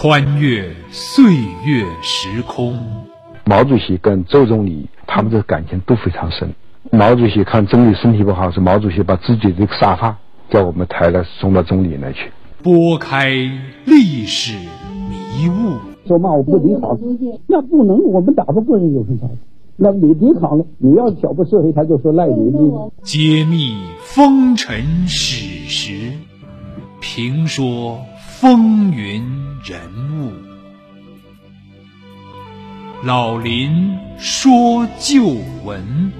[0.00, 1.24] 穿越岁
[1.64, 2.78] 月时空。
[3.44, 6.54] 毛主席跟周总理他们的感情都非常深。
[6.92, 10.16] 毛主席看总理身体不好，是毛主席把自己的沙发
[10.50, 12.30] 叫我们抬来送到总理那去。
[12.62, 13.28] 拨开
[13.86, 14.56] 历史
[15.10, 16.96] 迷雾，说嘛我不抵抗，
[17.48, 19.28] 那不能，我们打不过人有什么？
[19.78, 22.52] 那你抵抗了，你要挑拨社会，他就说赖你。
[23.02, 26.12] 揭秘风尘史实，
[27.00, 27.98] 评说
[28.40, 29.20] 风云
[29.64, 29.80] 人
[30.16, 30.30] 物。
[33.02, 35.24] 老林说旧
[35.64, 36.12] 闻。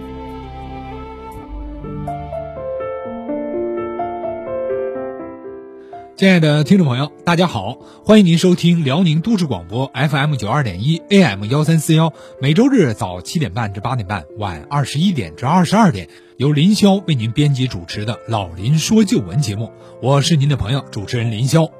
[6.16, 19.70] 亲爱的听众朋友，大家好，欢迎您收听辽宁都市广播 FM 九二点一 AM 幺三四幺，每周日早七点半至八点半，晚二十一点至二十二点，由林霄为您编辑主持的《老林说旧闻》节目，
[20.02, 21.70] 我是您的朋友主持人林霄，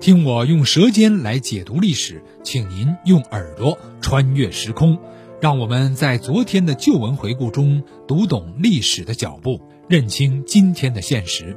[0.00, 4.96] 听我用舌尖来解读历史，请您用耳朵穿越时空，
[5.40, 11.56] 让我们在昨天的旧闻回顾中读懂历史的脚步，认清今天的现实。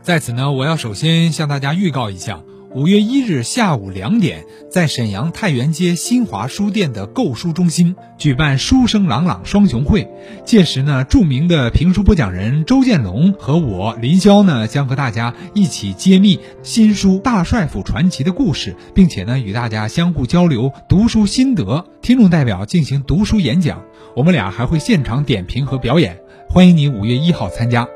[0.00, 2.44] 在此呢，我要首先向大家预告一下，
[2.74, 10.08] 五月一日下午两点，在沈阳太原街新华书店的购书中心举办“书声朗朗”双雄会。
[10.46, 21.84] 届时呢，著名的评书播讲人周建龙和我林霄呢，将和大家一起揭秘新书《大帅府传奇》的故事，并且呢，与大家相互交流读书心得。
[22.00, 23.82] 听众代表进行读书演讲，
[24.16, 26.18] 我们俩还会现场点评和表演。
[26.48, 27.86] 欢迎你五月一号参加。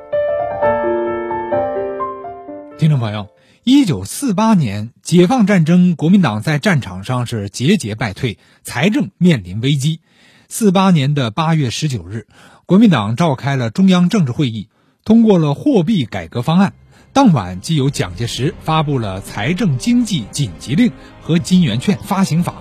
[2.78, 3.26] 听众朋友，
[3.68, 9.98] 一九四八年解放战争，国民党在战场上是节节败退，财政面临危机。
[10.46, 12.28] 四八年的八月十九日，
[12.64, 14.68] 国民党召开了中央政治会议，
[15.04, 16.74] 通过了货币改革方案。
[17.12, 22.54] 当晚，即由蒋介石发布了财政经济紧急令和金圆券发行法，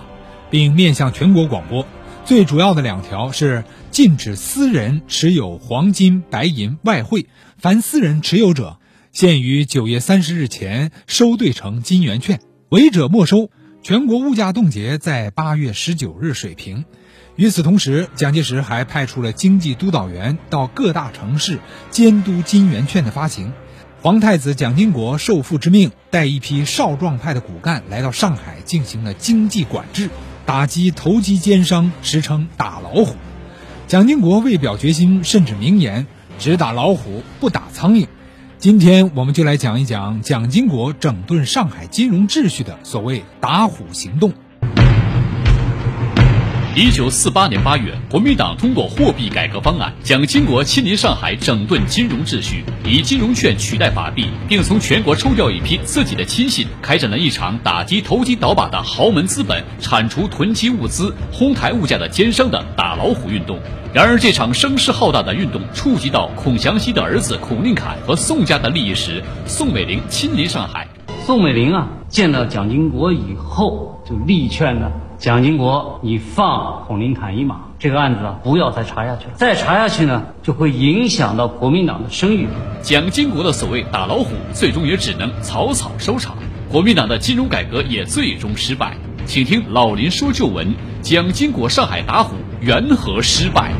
[0.50, 1.86] 并面向全国广播。
[2.24, 8.80] 最主要的两条是禁止私人持有黄金、白银、外汇，凡私人持有者。
[9.16, 12.38] 限于九月三十日前收兑成金圆券，
[12.68, 13.48] 违者没收。
[13.82, 16.84] 全国物价冻结在八月十九日水平。
[17.34, 21.60] 与此同时，蒋介石还派出了经济督导员到各大城市
[21.90, 23.54] 监督金圆券的发行。
[24.02, 30.10] 皇太子蒋经国受父之命，带一批少壮派的骨干来到上海，进行了经济管制，
[30.44, 33.16] 打击投机奸商，时称打老虎。
[33.86, 36.06] 蒋经国为表决心，甚至明言：
[36.38, 38.08] 只打老虎，不打苍蝇。
[38.58, 44.32] 今天我们就来讲一讲蒋经国整顿上海金融秩序的所谓“打虎行动”。
[46.78, 63.58] 一九四八年八月，国民党通过货币改革方案，蒋经国亲临上海整顿金融秩序，以金融券取代法币，并从全国抽调一批自己的亲信，开展了一场打击投机倒把的豪门资本、铲除囤积物资、哄抬物价的奸商的打老虎运动。
[63.94, 70.86] 然而，这场声势浩大的运动触及到孔祥熙的儿子孔令侃和宋家的利益时，宋美龄亲临上海。
[71.24, 79.30] 宋美龄啊，见到蒋经国以后，就力劝呢：蒋经国，你放孔令侃一马，这个案子啊，不要再查下去了。
[79.34, 82.46] 再查下去呢，就会影响到国民党的声誉。
[82.82, 86.36] 蒋经国的所谓打老虎，最终也只能草草收场。
[86.70, 88.94] 国民党的金融改革也最终失败。
[89.24, 93.72] 请听老林说旧闻：蒋经国上海打虎缘何失败？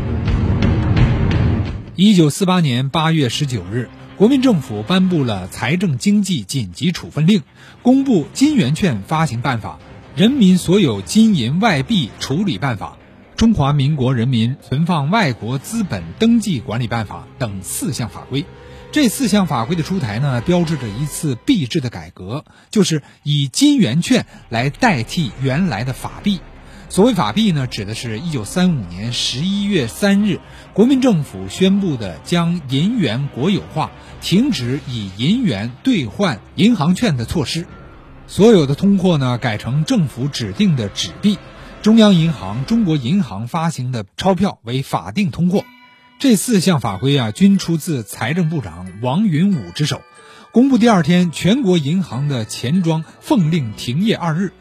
[1.97, 7.43] 一九四八年八月十九日，国民政府颁布了财政经济紧急处分令，
[7.83, 9.79] 公布金圆券发行办法、
[10.17, 12.97] 人民所有金银外币处理办法、
[13.37, 18.47] 中华民国人民存放外国资本登记管理办法等四项法规。
[18.93, 26.41] 这四项法规的出台呢，标志着一次币制的改革，就是以金圆券来代替原来的法币。
[26.89, 30.41] 所谓法币呢，指的是一九三五年十一月三日，
[30.73, 33.91] 国民政府宣布的将银元国有化、
[34.23, 37.67] 停止以银元兑换银行券的措施。
[38.29, 41.39] 所有的通货呢，改成政府指定的纸币，
[41.81, 45.65] 中央银行、中国银行发行的钞票为法定通货。
[46.19, 50.03] 这四项法规啊，均出自财政部长王云武之手。
[50.51, 54.53] 公布第二天，全国银行的钱庄奉令停业二日。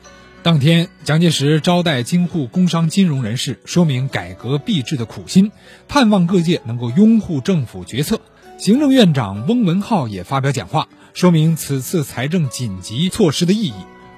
[0.44, 5.52] 当天，蒋介石招待京沪工商金融人士，说明改革币制的苦心，
[5.88, 8.22] 盼望各界能够拥护政府决策。
[8.60, 13.74] 行政院长翁文灏也发表讲话，说明此次财政紧急措施的意义。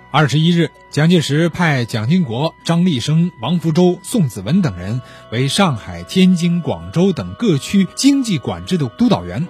[0.10, 5.00] 二十一日，蒋介石派蒋经国、张立生、王福州、宋子文等人
[5.32, 9.48] 为上海、天津、广州等各区经济管制的督导员。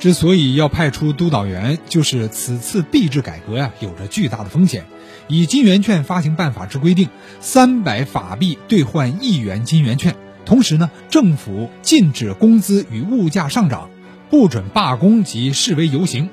[0.00, 4.84] 之所以要派出督导员，就是此次币制改革呀，有着巨大的风险。
[5.28, 7.08] 以金圆券发行办法之规定，
[7.38, 10.16] 三百法币兑换一元金圆券。
[10.44, 13.88] 同时呢，政府禁止工资与物价上涨，
[14.30, 16.28] 不准罢工及示威游行。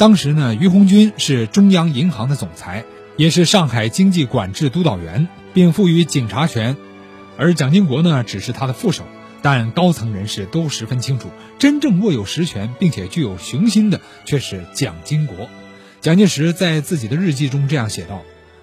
[0.00, 2.86] 当时呢，于鸿钧是中央银行的总裁，
[3.18, 6.78] 也是上海经济管制督导员，并赋予警察权，
[7.36, 9.04] 而蒋经国呢，只是他的副手。
[9.42, 15.50] 但高层人士都十分清楚，真正握有实权并且具有雄心的却是蒋经国。
[16.00, 18.22] 蒋介石在自己的日记中这样写道：“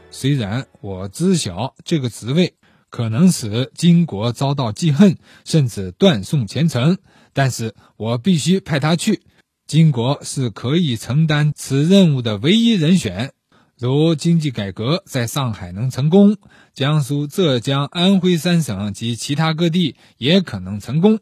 [0.09, 2.55] 虽然我知晓这个职位
[2.89, 6.97] 可能使金国遭到记恨，甚至断送前程，
[7.33, 9.21] 但是我必须派他去。
[9.67, 13.33] 金国是可以承担此任务的唯一人选。”
[13.77, 16.37] 如经济改革在上海能成功，
[16.73, 21.19] 江苏、浙江、安徽三省及其他各地也可能成功。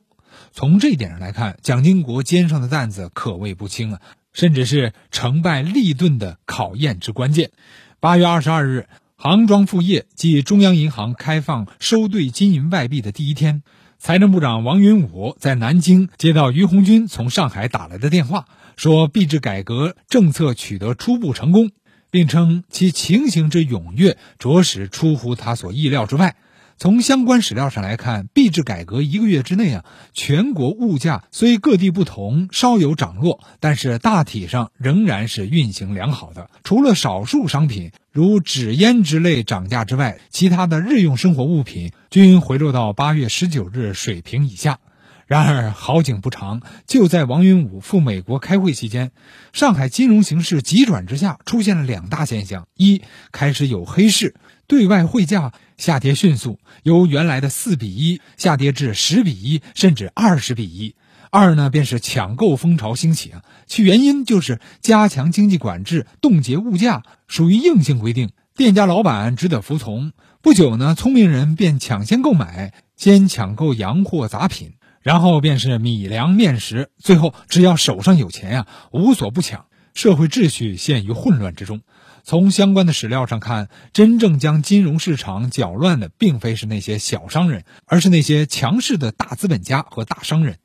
[0.53, 4.01] 从这一点上来看，蒋经国肩上的担子可谓不轻啊，
[4.31, 7.51] 甚至是成败立顿的考验之关键。
[7.99, 8.87] 八月二十二日，
[9.17, 13.63] 杭庄复业，即中央银行开放收兑金银外币的第一天，
[14.05, 21.71] 财政部长王云武在南京接到于红军从上海打来的电话，说币制改革政策取得初步成功。
[22.11, 26.37] 并称其情形之踊跃，着实出乎他所意料之外。
[26.77, 36.49] 从相关史料上来看，币制改革一个月之内啊，全国物价虽各地不同，稍有涨落，但是大体上仍然是运行良好的。
[36.63, 44.79] 除了少数商品如纸烟之类涨价之外，其他的日用生活物品均回落到八月十九日水平以下。
[45.25, 49.11] 然而好景不长，就在王云武赴美国开会期间，
[49.53, 53.01] 上海金融形势急转直下，出现了两大现象：一，
[53.31, 54.35] 开始有黑市，
[54.67, 60.93] 对外汇价下跌迅速，由原来的四比一下跌至十比一，甚至二十比一；
[61.31, 70.11] 二呢，便是抢购风潮兴起啊，其原因就是加强经济管制，冻结物价，属于硬性规定，店家老板只得服从。
[70.43, 74.73] 不久呢，聪明人便抢先购买，先抢购洋货杂品。
[75.05, 81.81] 然后便是米粮面食，最后只要手上有钱呀，无所不抢，社会秩序陷于混乱之中。
[82.23, 90.55] 从相关的史料上看，真正将金融市场搅乱的，并非是那些小商人，而是那些强势的大资本家和大商人。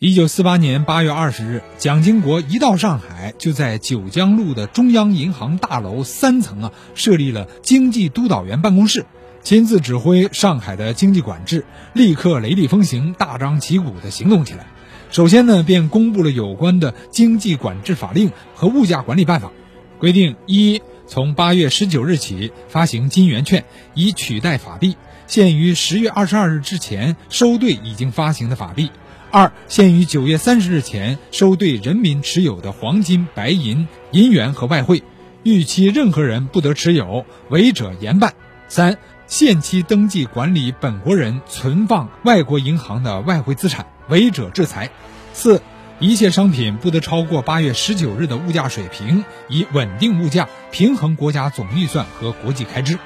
[0.00, 9.06] 一九四八年八月二十日，蒋经国一到上海，就在九江路的中央银行大楼三层啊，设立了经济督导员办公室。
[9.46, 14.66] 亲自指挥上海的经济管制，立刻雷厉风行、大张旗鼓地行动起来。
[15.12, 19.52] 首先呢，便公布了有关的经济管制法令和物价管理办法，
[20.00, 23.64] 规定：一、从八月十九日起发行金圆券，
[23.94, 24.96] 以取代法币，
[25.28, 28.88] 限于十月二十二日之前收兑已经发行的法币；
[29.30, 35.04] 二、限于九月三十日前收兑人民持有的黄金、白银、银元和外汇，
[35.44, 38.32] 逾期任何人不得持有，违者严办；
[38.66, 38.98] 三。
[39.26, 44.90] 限期登记管理本国人存放外国银行的外汇资产，违者制裁。
[45.32, 45.60] 四，
[45.98, 52.98] 一切商品不得超过八月十九日的物价水平，以稳定物价，平衡国家总预算和国际开支。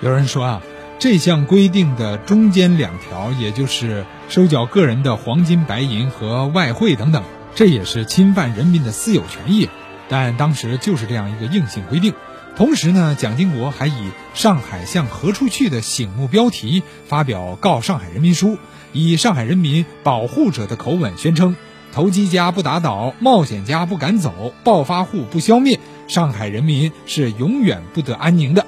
[0.00, 0.62] 有人说啊，
[0.98, 7.22] 这项规定的中间两条，也就是收缴个人的黄金、白银和外汇等等，
[7.54, 9.68] 这也是侵犯人民的私有权益。
[10.08, 12.14] 但当时就是这样一个硬性规定。
[12.58, 18.58] 同时呢，蒋经国还以“上海向何处去”的醒目标题发表告上海人民书，
[18.92, 21.54] 以上海人民保护者的口吻宣称
[21.94, 28.66] ：“投机家不打倒，冒险家不赶走，暴发户不消灭，上海人民是永远不得安宁的。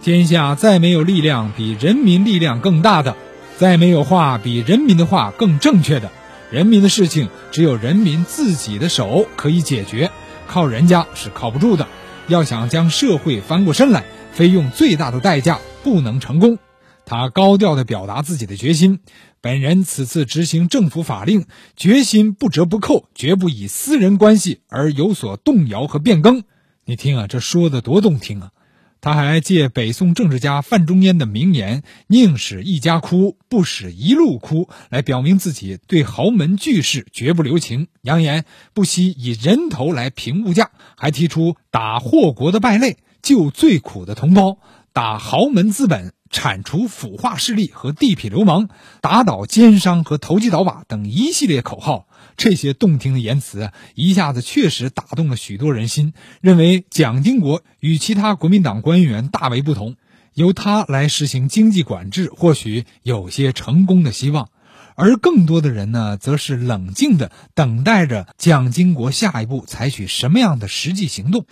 [0.00, 3.16] 天下再没有力量比人民力量更大的，
[3.58, 6.10] 再没有话比人民的话更正确的。
[6.50, 10.10] 人民的事情只有人民自己的手可以解决，
[10.48, 11.86] 靠人家是靠不住的。”
[12.30, 16.56] 要想将社会翻过身来，非用最大的代价不能成功。
[17.04, 19.00] 他高调地表达自己的决心：
[19.40, 21.44] 本人此次执行政府法令，
[21.76, 26.44] 决心不折不扣，绝不以私人关系而有所动摇和变更。
[26.84, 28.52] 你听啊，这说的多动听啊！
[29.00, 44.58] 他还借北宋政治家范仲淹的名言“宁使一家哭，不使一路哭”来表明自己对豪门巨士绝不留情，扬言不惜以人头来平物价，还提出打祸国的败类，救最苦的同胞，
[44.92, 48.68] 打豪门资本，铲除腐化势力和地痞流氓，
[49.00, 52.06] 打倒奸商和投机倒把等一系列口号。
[52.40, 59.96] 这些动听的言辞一下子确实打动了许多人心，认为蒋经国与其他国民党官员大为不同，
[60.32, 64.48] 由他来实行经济管制，或许有些成功的希望。
[64.94, 71.44] 而更多的人呢，则是冷静的等待着蒋经国下一步采取什么样的实际行动。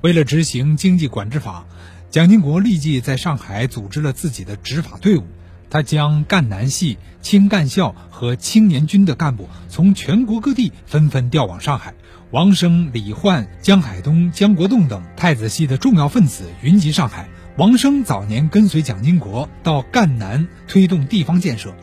[0.00, 1.66] 为了执行经济管制法，
[2.10, 5.24] 蒋经国立即在上海组织了自己的执法队伍，
[5.72, 11.94] 他将赣南系、青赣校和青年军的干部从全国各地纷纷调往上海。
[12.30, 17.26] 王生、李焕、江海东、江国栋等太子系的重要分子云集上海。
[17.56, 21.74] 王生早年跟随蒋经国到赣南推动地方建设，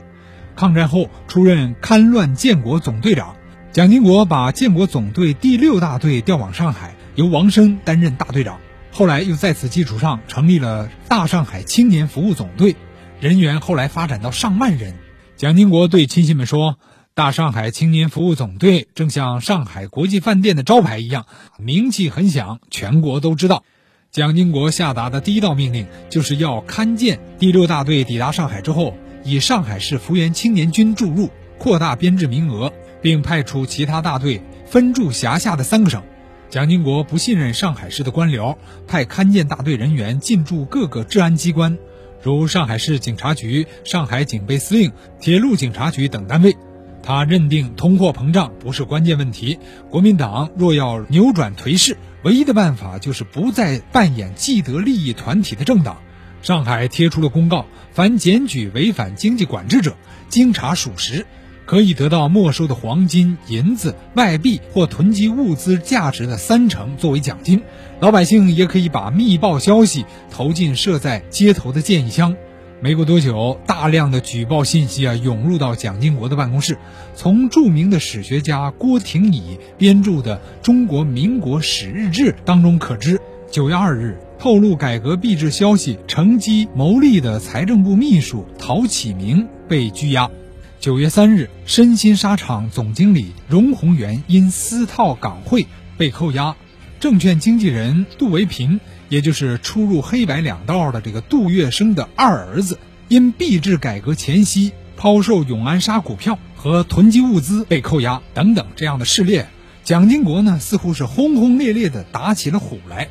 [0.55, 3.37] 抗战后出任戡乱建国总队长。
[3.71, 8.59] 蒋经国把建国总队第六大队调往上海，由王生担任大队长。
[8.91, 12.75] 后来又在此基础上成立了大上海青年服务总队，
[13.19, 14.95] 人员后来发展到上万人。
[15.35, 16.77] 蒋经国对亲信们说。
[17.15, 21.25] 大上海青年服务总队正像上海国际饭店的招牌一样，
[21.57, 23.65] 名气很响，全国都知道。
[24.09, 28.93] 蒋经国下达的第一道命令就是要勘建第六大队抵达上海之后，
[29.25, 32.71] 以上海市福员青年军驻入，扩大编制名额，
[33.01, 36.01] 并派出其他大队分驻辖下的三个省。
[36.49, 38.55] 蒋经国不信任上海市的官僚，
[38.87, 41.77] 派勘建大队人员进驻各个治安机关，
[42.21, 46.55] 如上海市警察局、上海警备司令、铁路警察局等单位。
[47.01, 49.57] 他认定通货膨胀不是关键问题，
[49.89, 56.01] 国民党若要扭转颓势，唯一的办法就是不再扮演既得利益团体的政党。
[56.41, 59.95] 上海贴出了公告，凡检举违反经济管制者，
[60.27, 61.25] 经查属实，
[61.69, 67.61] 可以得到没收的黄金、银子、外币或囤积物资价值的三成作为奖金。
[67.99, 72.35] 老百姓也可以把密报消息投进设在街头的建议箱。
[72.81, 76.75] 没过多久，大量的举报信息啊涌入到蒋经国的办公室。
[77.13, 83.21] 从著名的史学家郭廷乙编著的《中国民国史日志》当中可知，
[83.51, 90.31] 九月二日透露改革币制消息乘机牟利的财政部秘书陶启明被拘押。
[90.79, 95.67] 九月三日，身心纱厂总经理荣宏元因私套港汇
[95.97, 96.55] 被扣押。
[97.01, 98.79] 证券经纪人杜维平。
[99.09, 109.41] 也就是出入黑白两道的这个杜月笙的二儿子，因币制改革前夕抛售永安沙股票和囤积物资被扣押等等这样的事例，
[109.83, 113.09] 蒋经国呢似乎是轰轰烈烈地打起了虎来。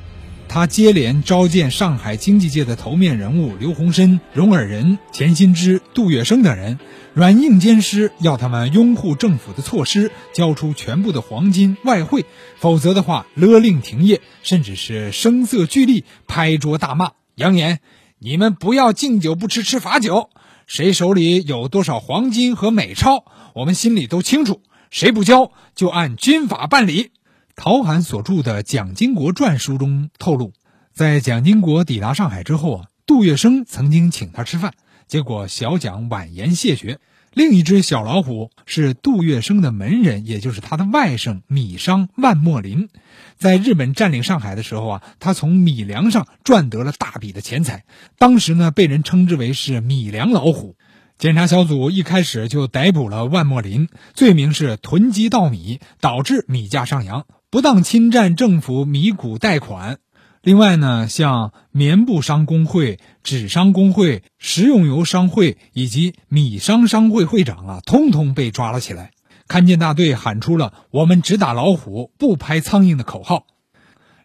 [0.48, 6.78] 他接连召见上海经济界的头面人物刘鸿琛、荣尔仁、钱新之、杜月笙等人，
[7.12, 12.24] 软硬兼施，要他们拥护政府的措施，交出全部的黄金外汇，
[12.56, 17.80] 否则的话勒令停业，甚至是声色俱厉，拍桌大骂，扬言
[18.18, 20.30] ：“你们不要敬酒不吃吃罚酒，
[20.66, 23.24] 谁手里有多少黄金和美钞，
[23.54, 27.10] 我们心里都清楚，谁不交就按军法办理。”
[27.58, 30.52] 陶涵所著的《蒋经国传》书中透露，
[30.94, 34.74] 在蒋经国抵达上海之后啊，杜月笙曾经请他吃饭，
[35.08, 37.00] 结果小蒋婉言谢绝。
[37.34, 42.90] 另一只小老虎是杜月笙的门人，也就是他的外甥米商万墨林。
[43.38, 47.84] 在日本占领上海的时候啊，他从米粮上赚得了大笔的钱财，
[48.18, 50.76] 当时呢被人称之为是米粮老虎。
[51.18, 57.26] 检查小组一开始就逮捕了万墨林，罪名是囤积稻米，导致米价上扬。
[57.50, 60.00] 不当侵占政府米谷贷款，
[60.42, 69.12] 另外呢，像棉布商工会、纸商工会、食用油商会以及米商商会会长啊，通通被抓了起来。
[69.48, 73.46] 勘建大队喊出了“我们只打老虎，不拍苍蝇”的口号。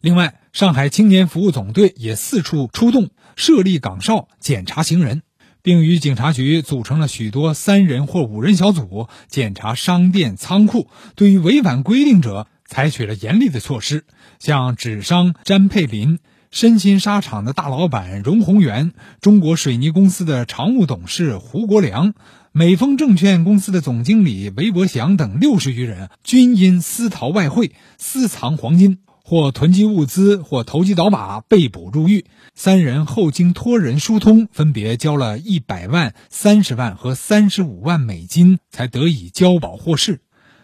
[0.01, 5.21] 另外，上海青年服务总队也四处出动，设立岗哨检查行人，
[5.61, 10.89] 并与警察局组成了许多三人或五人小组，检查商店、仓库。
[11.15, 14.03] 对于违反规定者，采取了严厉的措施，
[14.39, 16.17] 像纸商詹佩林、
[16.49, 22.15] 身心纱厂的大老板荣宏元、中国水泥公司的常务董事胡国良、
[22.51, 32.25] 美丰证券公司的总经理韦伯祥等六十余人，均因私逃外汇、私藏黄金或囤积物资或投机倒把被捕入狱。
[32.55, 40.21] 三人后经托人疏通，分别交了一百万、三十万和三十五万美金，才得以交保获释。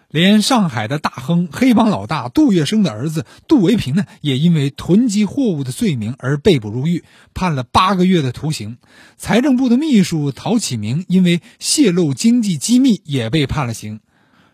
[0.10, 7.04] 连上海的大亨、黑帮老大杜月笙的儿子杜维平呢，也因为囤积货物的罪名而被捕入狱，
[7.36, 8.78] 判了八个月的徒刑。
[9.18, 14.00] 财政部的秘书陶启明因为泄露经济机密也被判了刑。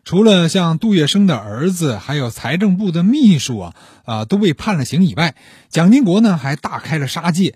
[0.04, 5.36] 除了像杜月笙的儿子，还有财政部的秘书啊，啊都被判了刑以外，
[5.70, 7.56] 蒋经国呢还大开了杀戒。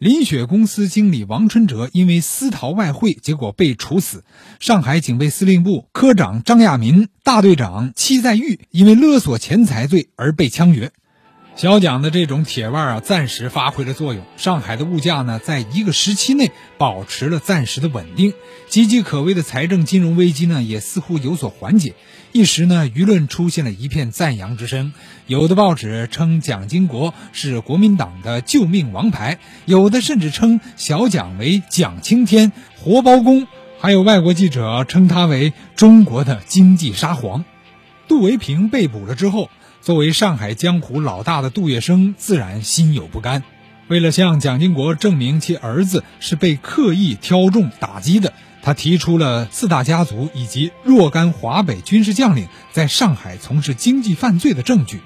[0.00, 4.24] 林雪公司经理王春哲因为私逃外汇，结果被处死。
[4.58, 10.92] 上海警备司令部科长张亚民、大队长戚在玉因为勒索钱财罪而被枪决。
[11.56, 14.24] 小蒋的这种铁腕啊，暂时发挥了作用。
[14.38, 18.32] 上海的物价呢，在一个时期内保持了暂时的稳定，
[18.70, 21.94] 岌岌可危的财政金融危机呢，也似乎有所缓解。
[22.32, 24.94] 一时呢，舆论出现了一片赞扬之声。
[25.26, 33.46] 有的报纸称蒋经国是国民党的救命王牌，有的甚至称小蒋为蒋青天、活包公，
[33.78, 37.44] 还有外国记者称他为中国的经济沙皇。
[38.08, 39.50] 杜维平被捕了之后。
[39.80, 43.42] 作为上海江湖老大的杜月笙自然心有不甘，
[43.88, 55.00] 为了向蒋经国证明其儿子是被刻意挑中打击的，他提出了四大家族以及若干华北军事将领在上海从事经济犯罪的证据。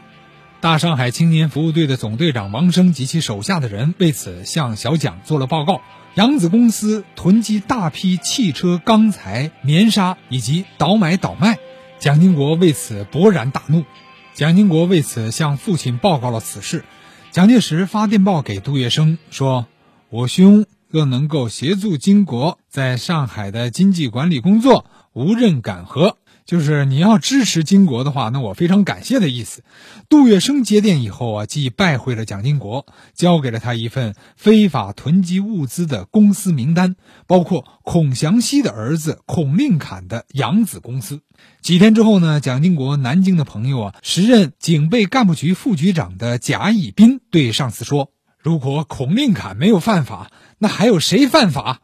[0.61, 5.83] 大上海青年服务队的总队长王生及其手下的人为此向小蒋做了报告。
[6.15, 11.59] 扬子公司囤积大批汽车、钢材、棉纱以及倒买倒卖，
[11.99, 13.85] 蒋经国为此勃然大怒。
[14.35, 16.85] 蒋经国为此向父亲报告了此事，
[17.31, 19.67] 蒋介石发电报给杜月笙说
[20.11, 29.63] ：“我兄若能够协助经国在上海的经济管理工作，无任敢和。”就是你要支持金国的话，那我非常感谢的意思。
[30.11, 32.85] 杜月笙接电以后啊，即拜会了蒋经国，
[33.15, 36.97] 交给了他一份非法囤积物资的公司名单，
[37.27, 41.23] 包括孔祥熙的儿子孔令侃的养子公司。
[41.63, 51.81] 几天之后呢，蒋经国南京的朋友啊，时任警备干部局副局长的贾以斌对上司说：“如果孔令侃没有犯法，那还有谁犯法？”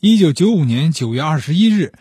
[0.00, 1.94] 一九九五年九月二十一日。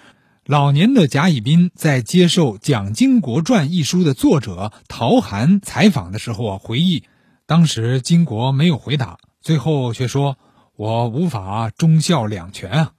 [0.45, 7.05] 老年的贾以斌在接受《蒋经国传》一书的作者陶涵采访的时候啊，回忆，
[7.45, 10.37] 当时经国没有回答，最后却说
[10.75, 12.91] ：“我无法忠孝两全啊。”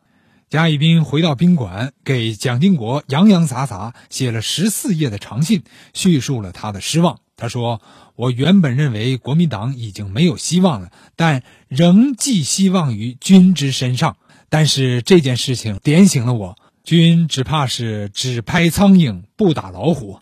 [0.49, 7.19] 贾以斌回到宾馆，给蒋经国洋洋洒洒写了十四页的长信，叙述了他的失望。
[7.37, 7.83] 他说
[8.17, 14.17] ：“我原本认为国民党已经没有希望了，但仍寄希望于君之身上。
[14.49, 20.21] 但是这件事情点醒了我。”君只怕是只拍苍蝇不打老虎，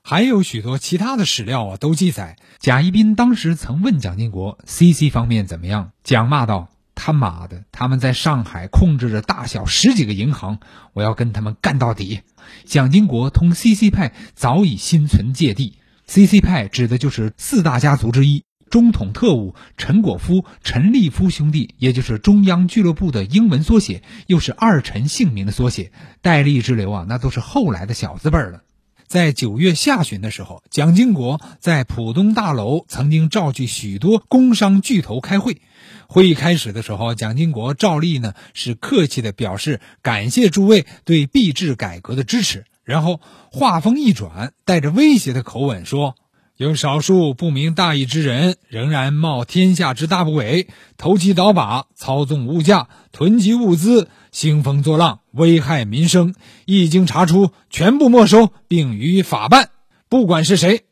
[0.00, 10.60] 还有许多其他的史料啊，都记载贾一斌当时曾问蒋经国：“CC 方面怎么样？”蒋骂道：“他妈的，他们在上海控制着大小十几个银行，
[10.92, 12.20] 我要跟他们干到底。”
[12.64, 18.44] 蒋经国同 CC 派早已心存芥蒂，CC 派指的就是四大家族之一。
[18.74, 25.92] 中统特务陈果夫、陈立夫兄弟，也就是中央俱乐部的英文缩写，又是二陈姓名的缩写。
[26.22, 28.62] 戴笠之流啊，那都是后来的小字辈了。
[29.06, 35.62] 在九月下旬的时候，蒋经国在浦东大楼曾经召集许多工商巨头开会。
[36.08, 43.20] 会议开始的时候，蒋经国照例呢是客气的表示感谢诸位对币制改革的支持，然后
[43.52, 46.16] 话锋一转，带着威胁的口吻说。
[46.56, 56.32] 有少数不明大义之人，仍然冒天下之大不韪，投机倒把，操纵物价，囤积物资，兴风作浪，危害民生。
[56.64, 59.70] 一经查出，全部没收，并予以法办。
[60.08, 60.84] 不管是谁，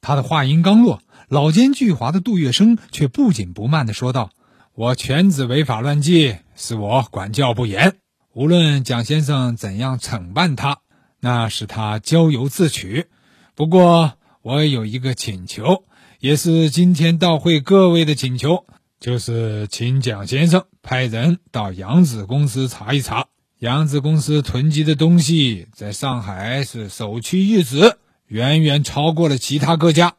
[0.00, 4.30] 他的话音刚落，老奸巨猾的杜月笙却不紧不慢地说道
[4.74, 7.96] ：“我犬子违法乱纪，是我管教不严。
[8.32, 10.78] 无论蒋先生怎样惩办他，
[11.20, 13.08] 那是他咎由自取。
[13.54, 15.84] 不过。”我有一个请求，
[16.18, 18.64] 也是今天到会各位的请求，
[18.98, 23.26] 就是请蒋先生派人到扬子公司查一查，
[23.58, 27.98] 扬子公司囤积的东西在上海是首屈一指，
[28.28, 30.14] 远远超过了其他各家。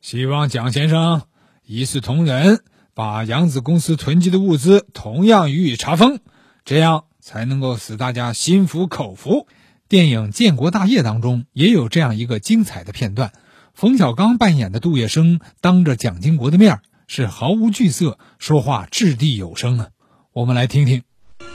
[0.00, 1.22] 希望蒋先生
[1.64, 6.18] 一视同仁，把扬子公司囤积的物资同样予以查封，
[6.64, 9.46] 这样才能够使大家心服口服。
[9.88, 13.32] 电影《建国大业》当中也有这样一个精彩的片段。
[13.80, 19.88] 冯小刚扮演的杜月笙，当着蒋经国的面是毫无惧色，说话掷地有声啊。
[20.34, 21.02] 我们来听听。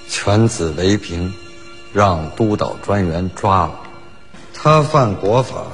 [0.10, 1.32] 犬子雷平，
[1.94, 3.80] 让督导专员抓了，
[4.56, 5.68] 他犯国法，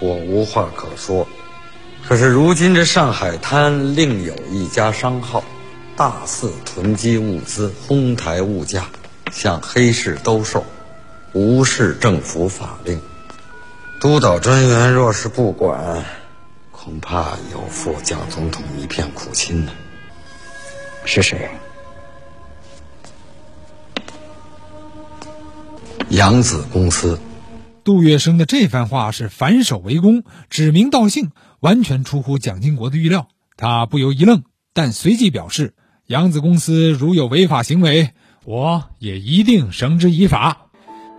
[0.00, 1.28] 我无话可说。
[2.08, 5.44] 可是如今这上海滩另有一家商号，
[5.94, 8.86] 大肆囤积物资，哄抬物价，
[9.30, 10.64] 向黑市兜售，
[11.34, 12.98] 无视政府法令。
[14.00, 16.02] 督导专员若是不管，
[16.70, 19.72] 恐怕有负蒋总统一片苦心呢。
[21.04, 21.50] 是谁？
[26.08, 27.20] 扬子公司。
[27.84, 33.28] 杜月笙的这番话是反手为攻，指名道姓，完全出乎蒋经国的预料。
[33.58, 35.74] 他不由一愣，但随即表示：
[36.06, 38.14] 扬子公司如有违法行为，
[38.46, 40.69] 我也一定绳之以法。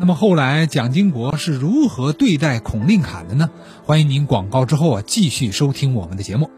[0.02, 3.52] 那么后来蒋经国是如何对待孔令侃的呢？
[3.84, 6.50] 欢迎您广告之后啊继续收听我们的节目。